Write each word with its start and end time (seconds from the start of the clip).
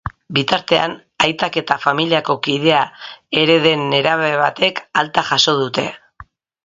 Bitartean, 0.35 0.95
aitak 1.25 1.59
eta 1.61 1.77
familiako 1.83 2.35
kidea 2.47 2.81
ere 3.43 3.59
den 3.67 3.85
nerabe 3.93 4.33
batek 4.41 4.83
alta 5.03 5.25
jaso 5.33 5.55
dute. 5.61 5.85